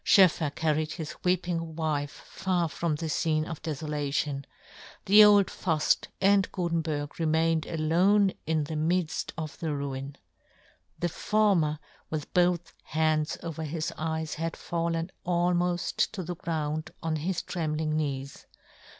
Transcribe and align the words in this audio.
SchoefFer 0.03 0.55
carried 0.55 0.93
his 0.93 1.13
weeping 1.23 1.75
wife 1.75 2.23
far 2.25 2.67
from 2.67 2.95
this 2.95 3.15
fcene 3.23 3.45
of 3.45 3.61
defolation; 3.61 4.45
the 5.05 5.23
old 5.23 5.45
Fuft 5.45 6.07
and 6.19 6.51
Gutenberg 6.51 7.19
remained 7.19 7.67
alone 7.67 8.33
in 8.47 8.63
the 8.63 8.73
midft 8.73 9.31
of 9.37 9.59
the 9.59 9.75
ruin. 9.75 10.15
The 10.97 11.07
former 11.09 11.77
with 12.09 12.33
both 12.33 12.73
hands 12.81 13.37
over 13.43 13.61
his 13.61 13.93
eyes 13.95 14.33
had 14.33 14.57
fallen 14.57 15.11
almoft 15.23 16.11
to 16.13 16.23
the 16.23 16.35
ground 16.35 16.89
on 17.03 17.17
his 17.17 17.43
trembling 17.43 17.95
knees. 17.95 18.47